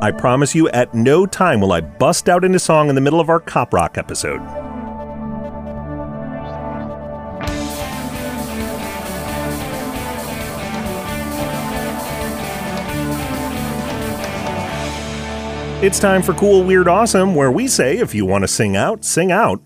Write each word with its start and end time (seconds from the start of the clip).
I 0.00 0.12
promise 0.12 0.54
you, 0.54 0.68
at 0.68 0.94
no 0.94 1.26
time 1.26 1.60
will 1.60 1.72
I 1.72 1.80
bust 1.80 2.28
out 2.28 2.44
into 2.44 2.60
song 2.60 2.88
in 2.88 2.94
the 2.94 3.00
middle 3.00 3.18
of 3.18 3.28
our 3.28 3.40
Cop 3.40 3.74
Rock 3.74 3.98
episode. 3.98 4.40
It's 15.82 15.98
time 15.98 16.22
for 16.22 16.32
Cool, 16.34 16.62
Weird, 16.62 16.86
Awesome, 16.86 17.34
where 17.34 17.50
we 17.50 17.66
say 17.66 17.98
if 17.98 18.14
you 18.14 18.24
want 18.24 18.42
to 18.42 18.48
sing 18.48 18.76
out, 18.76 19.04
sing 19.04 19.32
out. 19.32 19.60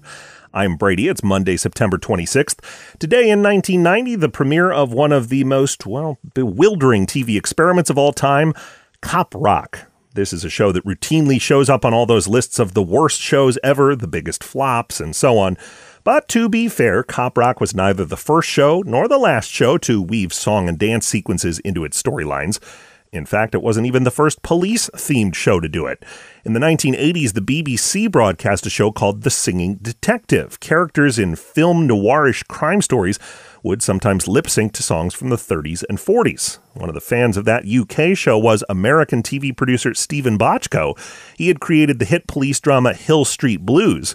I'm 0.54 0.76
Brady. 0.76 1.08
It's 1.08 1.22
Monday, 1.22 1.58
September 1.58 1.98
26th. 1.98 2.98
Today 2.98 3.28
in 3.28 3.42
1990, 3.42 4.16
the 4.16 4.28
premiere 4.30 4.70
of 4.70 4.94
one 4.94 5.12
of 5.12 5.28
the 5.28 5.44
most, 5.44 5.84
well, 5.84 6.18
bewildering 6.32 7.06
TV 7.06 7.36
experiments 7.36 7.90
of 7.90 7.98
all 7.98 8.12
time, 8.14 8.54
Cop 9.02 9.34
Rock. 9.36 9.91
This 10.14 10.34
is 10.34 10.44
a 10.44 10.50
show 10.50 10.72
that 10.72 10.84
routinely 10.84 11.40
shows 11.40 11.70
up 11.70 11.86
on 11.86 11.94
all 11.94 12.04
those 12.04 12.28
lists 12.28 12.58
of 12.58 12.74
the 12.74 12.82
worst 12.82 13.18
shows 13.18 13.58
ever, 13.64 13.96
the 13.96 14.06
biggest 14.06 14.44
flops, 14.44 15.00
and 15.00 15.16
so 15.16 15.38
on. 15.38 15.56
But 16.04 16.28
to 16.28 16.50
be 16.50 16.68
fair, 16.68 17.02
Cop 17.02 17.38
Rock 17.38 17.60
was 17.60 17.74
neither 17.74 18.04
the 18.04 18.18
first 18.18 18.46
show 18.46 18.82
nor 18.84 19.08
the 19.08 19.16
last 19.16 19.50
show 19.50 19.78
to 19.78 20.02
weave 20.02 20.34
song 20.34 20.68
and 20.68 20.78
dance 20.78 21.06
sequences 21.06 21.60
into 21.60 21.84
its 21.84 22.02
storylines. 22.02 22.58
In 23.12 23.26
fact, 23.26 23.54
it 23.54 23.62
wasn't 23.62 23.86
even 23.86 24.04
the 24.04 24.10
first 24.10 24.40
police 24.40 24.88
themed 24.94 25.34
show 25.34 25.60
to 25.60 25.68
do 25.68 25.86
it. 25.86 26.02
In 26.46 26.54
the 26.54 26.60
1980s, 26.60 27.34
the 27.34 27.42
BBC 27.42 28.10
broadcast 28.10 28.64
a 28.64 28.70
show 28.70 28.90
called 28.90 29.20
The 29.20 29.30
Singing 29.30 29.74
Detective. 29.74 30.58
Characters 30.60 31.18
in 31.18 31.36
film 31.36 31.86
noirish 31.86 32.48
crime 32.48 32.80
stories 32.80 33.18
would 33.62 33.82
sometimes 33.82 34.26
lip 34.26 34.48
sync 34.48 34.72
to 34.72 34.82
songs 34.82 35.12
from 35.12 35.28
the 35.28 35.36
30s 35.36 35.84
and 35.90 35.98
40s. 35.98 36.58
One 36.72 36.88
of 36.88 36.94
the 36.94 37.02
fans 37.02 37.36
of 37.36 37.44
that 37.44 37.68
UK 37.68 38.16
show 38.16 38.38
was 38.38 38.64
American 38.70 39.22
TV 39.22 39.54
producer 39.54 39.92
Steven 39.92 40.38
Bochco. 40.38 40.98
He 41.36 41.48
had 41.48 41.60
created 41.60 41.98
the 41.98 42.06
hit 42.06 42.26
police 42.26 42.60
drama 42.60 42.94
Hill 42.94 43.26
Street 43.26 43.66
Blues. 43.66 44.14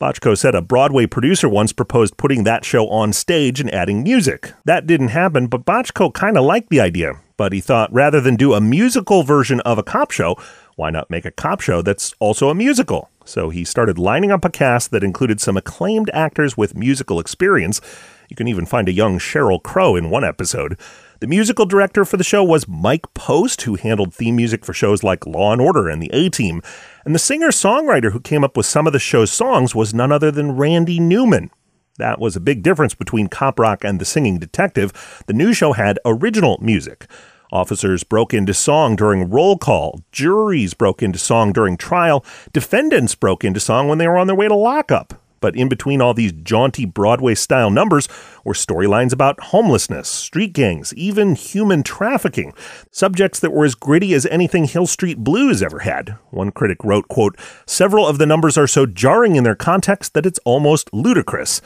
Bochco 0.00 0.34
said 0.34 0.54
a 0.54 0.62
Broadway 0.62 1.04
producer 1.04 1.46
once 1.46 1.74
proposed 1.74 2.16
putting 2.16 2.44
that 2.44 2.64
show 2.64 2.88
on 2.88 3.12
stage 3.12 3.60
and 3.60 3.70
adding 3.70 4.02
music. 4.02 4.54
That 4.64 4.86
didn't 4.86 5.08
happen, 5.08 5.46
but 5.46 5.66
Bochco 5.66 6.14
kind 6.14 6.38
of 6.38 6.44
liked 6.46 6.70
the 6.70 6.80
idea. 6.80 7.20
But 7.36 7.52
he 7.52 7.60
thought 7.60 7.92
rather 7.92 8.18
than 8.18 8.36
do 8.36 8.54
a 8.54 8.62
musical 8.62 9.24
version 9.24 9.60
of 9.60 9.76
a 9.76 9.82
cop 9.82 10.10
show, 10.10 10.36
why 10.76 10.88
not 10.88 11.10
make 11.10 11.26
a 11.26 11.30
cop 11.30 11.60
show 11.60 11.82
that's 11.82 12.14
also 12.18 12.48
a 12.48 12.54
musical? 12.54 13.10
So 13.26 13.50
he 13.50 13.62
started 13.62 13.98
lining 13.98 14.30
up 14.30 14.42
a 14.42 14.48
cast 14.48 14.90
that 14.92 15.04
included 15.04 15.38
some 15.38 15.58
acclaimed 15.58 16.08
actors 16.14 16.56
with 16.56 16.74
musical 16.74 17.20
experience. 17.20 17.82
You 18.30 18.36
can 18.36 18.48
even 18.48 18.64
find 18.64 18.88
a 18.88 18.92
young 18.92 19.18
Sheryl 19.18 19.62
Crow 19.62 19.96
in 19.96 20.08
one 20.08 20.24
episode. 20.24 20.78
The 21.20 21.26
musical 21.26 21.66
director 21.66 22.06
for 22.06 22.16
the 22.16 22.24
show 22.24 22.42
was 22.42 22.66
Mike 22.66 23.12
Post, 23.12 23.62
who 23.62 23.74
handled 23.74 24.14
theme 24.14 24.36
music 24.36 24.64
for 24.64 24.72
shows 24.72 25.02
like 25.02 25.26
Law 25.26 25.52
and 25.52 25.60
Order 25.60 25.86
and 25.86 26.02
The 26.02 26.08
A 26.14 26.30
Team. 26.30 26.62
And 27.04 27.14
the 27.14 27.18
singer 27.18 27.48
songwriter 27.48 28.12
who 28.12 28.20
came 28.20 28.42
up 28.42 28.56
with 28.56 28.64
some 28.64 28.86
of 28.86 28.94
the 28.94 28.98
show's 28.98 29.30
songs 29.30 29.74
was 29.74 29.92
none 29.92 30.12
other 30.12 30.30
than 30.30 30.56
Randy 30.56 30.98
Newman. 30.98 31.50
That 31.98 32.20
was 32.20 32.36
a 32.36 32.40
big 32.40 32.62
difference 32.62 32.94
between 32.94 33.28
Cop 33.28 33.58
Rock 33.58 33.84
and 33.84 34.00
The 34.00 34.06
Singing 34.06 34.38
Detective. 34.38 35.22
The 35.26 35.34
new 35.34 35.52
show 35.52 35.74
had 35.74 35.98
original 36.06 36.56
music. 36.62 37.06
Officers 37.52 38.02
broke 38.02 38.32
into 38.32 38.54
song 38.54 38.96
during 38.96 39.28
roll 39.28 39.58
call. 39.58 40.00
Juries 40.12 40.72
broke 40.72 41.02
into 41.02 41.18
song 41.18 41.52
during 41.52 41.76
trial. 41.76 42.24
Defendants 42.54 43.14
broke 43.14 43.44
into 43.44 43.60
song 43.60 43.88
when 43.88 43.98
they 43.98 44.08
were 44.08 44.16
on 44.16 44.26
their 44.26 44.36
way 44.36 44.48
to 44.48 44.54
lockup. 44.54 45.19
But 45.40 45.56
in 45.56 45.68
between 45.68 46.00
all 46.00 46.14
these 46.14 46.32
jaunty 46.32 46.84
Broadway 46.84 47.34
style 47.34 47.70
numbers 47.70 48.08
were 48.44 48.54
storylines 48.54 49.12
about 49.12 49.40
homelessness, 49.40 50.08
street 50.08 50.52
gangs, 50.52 50.94
even 50.94 51.34
human 51.34 51.82
trafficking. 51.82 52.52
Subjects 52.90 53.40
that 53.40 53.52
were 53.52 53.64
as 53.64 53.74
gritty 53.74 54.14
as 54.14 54.26
anything 54.26 54.64
Hill 54.64 54.86
Street 54.86 55.18
Blues 55.18 55.62
ever 55.62 55.80
had. 55.80 56.16
One 56.30 56.50
critic 56.50 56.78
wrote, 56.84 57.08
quote, 57.08 57.36
Several 57.66 58.06
of 58.06 58.18
the 58.18 58.26
numbers 58.26 58.58
are 58.58 58.66
so 58.66 58.86
jarring 58.86 59.36
in 59.36 59.44
their 59.44 59.54
context 59.54 60.14
that 60.14 60.26
it's 60.26 60.40
almost 60.44 60.92
ludicrous 60.92 61.60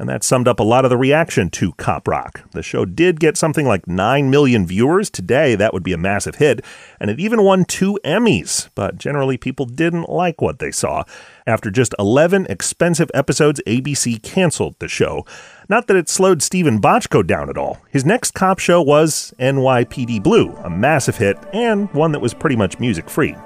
and 0.00 0.08
that 0.08 0.24
summed 0.24 0.48
up 0.48 0.58
a 0.58 0.64
lot 0.64 0.86
of 0.86 0.88
the 0.88 0.96
reaction 0.96 1.50
to 1.50 1.72
Cop 1.72 2.08
Rock. 2.08 2.40
The 2.52 2.62
show 2.62 2.86
did 2.86 3.20
get 3.20 3.36
something 3.36 3.66
like 3.66 3.86
9 3.86 4.30
million 4.30 4.66
viewers. 4.66 5.10
Today, 5.10 5.54
that 5.54 5.74
would 5.74 5.82
be 5.82 5.92
a 5.92 5.98
massive 5.98 6.36
hit, 6.36 6.64
and 6.98 7.10
it 7.10 7.20
even 7.20 7.44
won 7.44 7.66
two 7.66 7.98
Emmys, 8.02 8.70
but 8.74 8.96
generally 8.96 9.36
people 9.36 9.66
didn't 9.66 10.08
like 10.08 10.40
what 10.40 10.58
they 10.58 10.70
saw. 10.70 11.04
After 11.46 11.70
just 11.70 11.94
11 11.98 12.46
expensive 12.48 13.10
episodes, 13.12 13.60
ABC 13.66 14.22
canceled 14.22 14.74
the 14.78 14.88
show. 14.88 15.26
Not 15.68 15.86
that 15.86 15.98
it 15.98 16.08
slowed 16.08 16.42
Steven 16.42 16.80
Bochco 16.80 17.24
down 17.24 17.50
at 17.50 17.58
all. 17.58 17.78
His 17.90 18.06
next 18.06 18.32
cop 18.32 18.58
show 18.58 18.80
was 18.80 19.34
NYPD 19.38 20.22
Blue, 20.22 20.52
a 20.64 20.70
massive 20.70 21.18
hit, 21.18 21.36
and 21.52 21.92
one 21.92 22.12
that 22.12 22.20
was 22.20 22.32
pretty 22.32 22.56
much 22.56 22.80
music 22.80 23.10
free. 23.10 23.36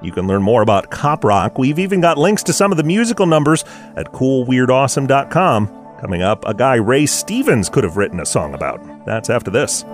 You 0.00 0.12
can 0.12 0.28
learn 0.28 0.42
more 0.42 0.62
about 0.62 0.92
Cop 0.92 1.24
Rock. 1.24 1.58
We've 1.58 1.80
even 1.80 2.00
got 2.00 2.18
links 2.18 2.44
to 2.44 2.52
some 2.52 2.70
of 2.70 2.76
the 2.76 2.84
musical 2.84 3.26
numbers 3.26 3.64
at 3.96 4.12
coolweirdawesome.com. 4.12 5.83
Coming 6.04 6.20
up, 6.20 6.44
a 6.46 6.52
guy 6.52 6.74
Ray 6.74 7.06
Stevens 7.06 7.70
could 7.70 7.82
have 7.82 7.96
written 7.96 8.20
a 8.20 8.26
song 8.26 8.52
about. 8.52 8.78
That's 9.06 9.30
after 9.30 9.50
this. 9.50 9.84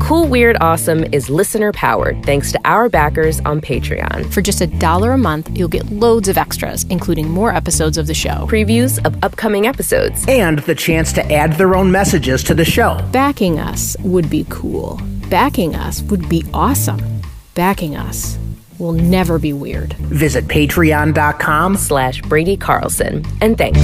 Cool 0.00 0.26
Weird 0.26 0.56
Awesome 0.60 1.04
is 1.12 1.30
listener 1.30 1.70
powered 1.70 2.26
thanks 2.26 2.50
to 2.50 2.60
our 2.64 2.88
backers 2.88 3.38
on 3.42 3.60
Patreon. 3.60 4.34
For 4.34 4.42
just 4.42 4.60
a 4.60 4.66
dollar 4.66 5.12
a 5.12 5.16
month, 5.16 5.56
you'll 5.56 5.68
get 5.68 5.88
loads 5.92 6.26
of 6.26 6.36
extras, 6.36 6.82
including 6.90 7.30
more 7.30 7.54
episodes 7.54 7.98
of 7.98 8.08
the 8.08 8.14
show, 8.14 8.48
previews 8.50 8.98
of 9.06 9.16
upcoming 9.22 9.68
episodes, 9.68 10.24
and 10.26 10.58
the 10.58 10.74
chance 10.74 11.12
to 11.12 11.32
add 11.32 11.52
their 11.52 11.76
own 11.76 11.88
messages 11.88 12.42
to 12.42 12.52
the 12.52 12.64
show. 12.64 12.98
Backing 13.12 13.60
us 13.60 13.96
would 14.00 14.28
be 14.28 14.44
cool. 14.48 15.00
Backing 15.30 15.76
us 15.76 16.02
would 16.02 16.28
be 16.28 16.44
awesome. 16.52 17.00
Backing 17.54 17.94
us 17.94 18.36
will 18.78 18.92
never 18.92 19.38
be 19.38 19.52
weird. 19.52 19.92
Visit 19.94 20.46
patreon.com 20.46 21.76
slash 21.76 22.22
Brady 22.22 22.56
Carlson. 22.56 23.24
And 23.40 23.56
thanks. 23.56 23.80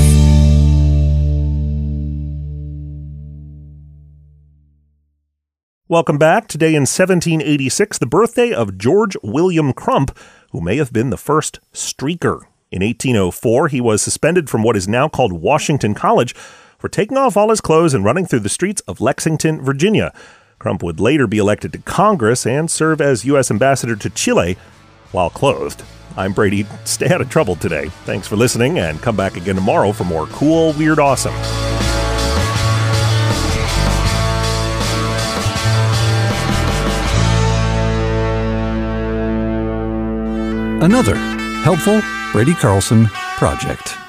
Welcome 5.90 6.18
back. 6.18 6.46
Today 6.46 6.76
in 6.76 6.82
1786, 6.82 7.98
the 7.98 8.06
birthday 8.06 8.52
of 8.52 8.78
George 8.78 9.16
William 9.24 9.72
Crump, 9.72 10.16
who 10.52 10.60
may 10.60 10.76
have 10.76 10.92
been 10.92 11.10
the 11.10 11.16
first 11.16 11.58
streaker. 11.72 12.42
In 12.70 12.80
1804, 12.80 13.66
he 13.66 13.80
was 13.80 14.00
suspended 14.00 14.48
from 14.48 14.62
what 14.62 14.76
is 14.76 14.86
now 14.86 15.08
called 15.08 15.32
Washington 15.32 15.94
College 15.94 16.32
for 16.78 16.88
taking 16.88 17.16
off 17.16 17.36
all 17.36 17.50
his 17.50 17.60
clothes 17.60 17.92
and 17.92 18.04
running 18.04 18.24
through 18.24 18.38
the 18.38 18.48
streets 18.48 18.80
of 18.82 19.00
Lexington, 19.00 19.60
Virginia. 19.60 20.12
Crump 20.60 20.84
would 20.84 21.00
later 21.00 21.26
be 21.26 21.38
elected 21.38 21.72
to 21.72 21.78
Congress 21.78 22.46
and 22.46 22.70
serve 22.70 23.00
as 23.00 23.24
U.S. 23.24 23.50
ambassador 23.50 23.96
to 23.96 24.10
Chile 24.10 24.56
while 25.12 25.30
clothed. 25.30 25.82
I'm 26.16 26.32
Brady. 26.32 26.66
Stay 26.84 27.08
out 27.12 27.20
of 27.20 27.30
trouble 27.30 27.56
today. 27.56 27.88
Thanks 28.04 28.26
for 28.26 28.36
listening, 28.36 28.78
and 28.78 29.00
come 29.00 29.16
back 29.16 29.36
again 29.36 29.54
tomorrow 29.54 29.92
for 29.92 30.04
more 30.04 30.26
cool, 30.26 30.72
weird, 30.74 30.98
awesome. 30.98 31.34
Another 40.82 41.14
helpful 41.62 42.00
Brady 42.32 42.54
Carlson 42.54 43.06
project. 43.36 43.99